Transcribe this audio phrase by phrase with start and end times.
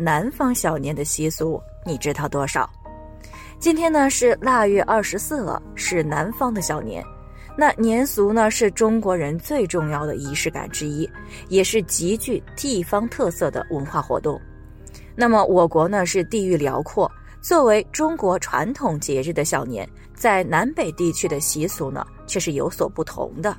[0.00, 2.68] 南方小年的习俗，你知道多少？
[3.58, 7.04] 今天呢是腊月二十四了，是南方的小年。
[7.54, 11.06] 那年俗呢是中国人最重要的仪式感之一，
[11.48, 14.40] 也是极具地方特色的文化活动。
[15.14, 17.10] 那么我国呢是地域辽阔，
[17.42, 23.54] 作为中国传统节日的小年，在南北地区的习俗呢却是有所不同的。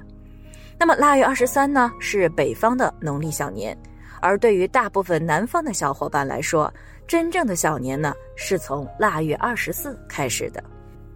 [0.80, 3.78] 那么腊月二十三呢是北方的农历小年。
[4.22, 6.72] 而对于大部分南方的小伙伴来说，
[7.08, 10.64] 真正的小年呢，是从腊月二十四开始的。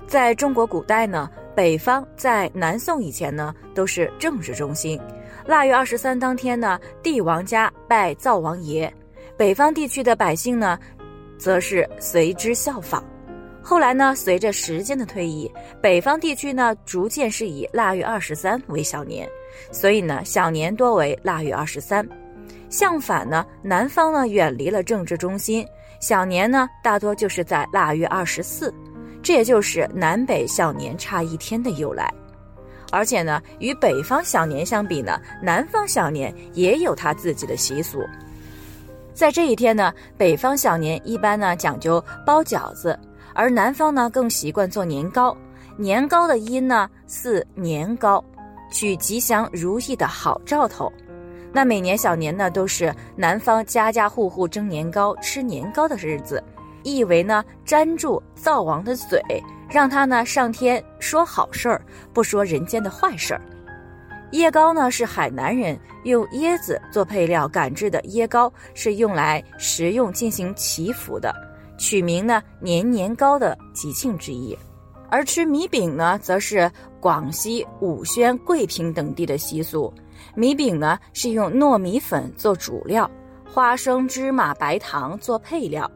[0.08, 5.00] 在中国古代呢，北方在南宋以前呢，都是政治中心。
[5.46, 8.92] 腊月二十三当天呢，帝王家拜灶王爷，
[9.38, 10.78] 北方地区的百姓呢，
[11.38, 13.04] 则是随之效仿。
[13.64, 19.28] 后来呢，随着时间的推移，北方地区呢，逐渐是以腊月二十三为小年，
[19.72, 22.08] 所以呢，小年多为腊月二十三。
[22.70, 25.66] 相反呢，南方呢远离了政治中心，
[26.00, 28.74] 小年呢大多就是在腊月二十四，
[29.22, 32.14] 这也就是南北小年差一天的由来。
[32.92, 38.04] 而且呢，与北方小年相比呢，南方小年也有他自己的习俗。
[39.14, 42.98] 在这一天呢，北方小年一般呢讲究包饺子，
[43.34, 45.36] 而南方呢更习惯做年糕。
[45.78, 48.24] 年糕的音呢似年糕，
[48.72, 50.92] 取吉祥如意的好兆头。
[51.56, 56.44] 那每年小年呢，都是南方家家户户蒸年糕、吃年糕的日子，
[56.84, 59.22] 意为呢粘住灶王的嘴，
[59.70, 61.82] 让他呢上天说好事儿，
[62.12, 63.40] 不说人间的坏事儿。
[64.34, 71.34] 椰糕呢是海南人用椰子做配料赶制的椰糕，是用来食用进行祈福的，
[71.78, 74.58] 取名呢年年糕的吉庆之意。
[75.10, 76.70] 而吃米饼呢，则是
[77.00, 79.94] 广西武宣、桂平等地的习俗。
[80.36, 83.10] 米饼呢是用糯米粉做主料，
[83.46, 85.90] 花生、芝麻、白糖做配料，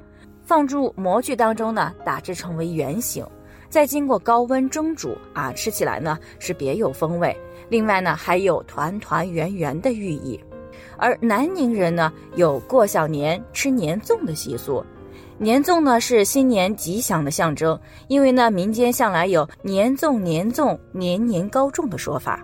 [0.43, 3.25] 放入模具当中呢，打制成为圆形，
[3.69, 7.35] 再经过高温蒸煮啊，吃起来呢是别有风味。
[7.69, 10.39] 另外呢，还有团团圆圆的寓意。
[10.97, 14.83] 而南宁人呢有过小年吃年粽的习俗，
[15.37, 22.43] 年粽呢是新年吉祥的象征，因为呢民间向来有年粽年粽年年高中的说法。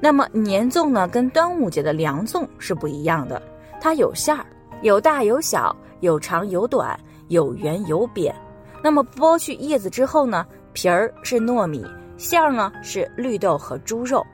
[0.00, 3.42] 那么年粽呢，跟端午节的凉粽是不一样的，
[3.80, 4.46] 它有馅儿，
[4.82, 6.98] 有大有小，有长有短，
[7.28, 8.34] 有圆有扁。
[8.82, 11.84] 那么剥去叶子之后呢，皮儿是糯米，
[12.16, 14.24] 馅儿呢是绿豆和猪肉。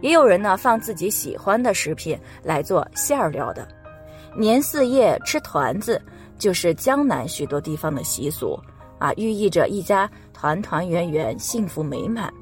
[0.00, 3.66] 也有人呢放自己喜欢的食品来做馅儿料的。
[4.36, 6.00] 年四夜吃团子，
[6.38, 8.56] 就是江南许多地方的习俗
[9.00, 12.32] 啊，寓意着一家团团圆圆，幸福美满。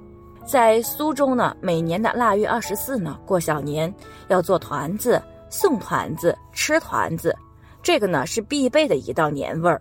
[0.47, 3.93] 在苏州呢，每年的腊月二十四呢，过小年
[4.29, 5.21] 要做团子、
[5.51, 7.37] 送团子、吃团子，
[7.83, 9.81] 这个呢是必备的一道年味儿，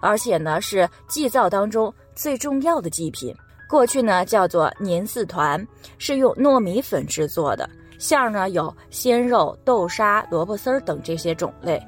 [0.00, 3.34] 而且呢是祭灶当中最重要的祭品。
[3.68, 5.66] 过去呢叫做年四团，
[5.98, 11.84] 是用糯米粉制作的，馅儿呢有鲜肉、豆沙、萝卜丝儿等这些种类。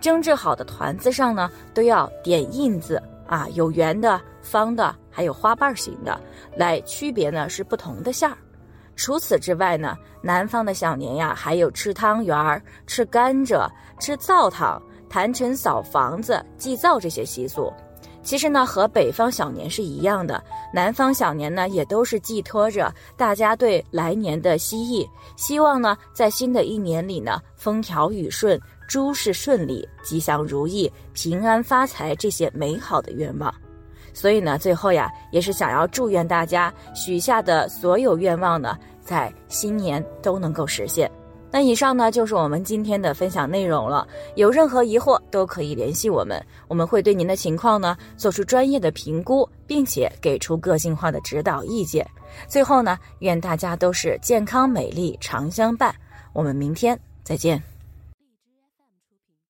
[0.00, 4.96] 蒸制好的团子上呢都要点印子啊，有圆的、方的。
[5.16, 6.20] 还有花瓣型的，
[6.58, 8.36] 来区别呢是不同的馅儿。
[8.96, 13.66] 除此之外呢，南方的小年呀，还有吃汤圆儿、吃甘蔗、
[13.98, 17.72] 吃灶糖、坛尘扫房子、祭灶这些习俗。
[18.22, 20.44] 其实呢，和北方小年是一样的。
[20.70, 33.54] 南方小年呢，也都是寄托着大家对来年的希冀，希望呢，在新的一年里呢，风调雨顺、诸事顺利、吉祥如意、平安发财这些美好的愿望。
[34.12, 41.10] 所以呢，最后呀，也是想要祝愿大家许下的所有愿望呢，在新年都能够实现。
[41.48, 44.06] 那以上呢，就是我们今天的分享内容了。
[44.34, 52.06] 有任何疑惑都可以联系我们，我们会对您的情况呢做出专业的评估，并且给出个性化的指导意见。
[52.48, 55.94] 最后呢，愿大家都是健康美丽常相伴。
[56.32, 57.75] 我们明天再见。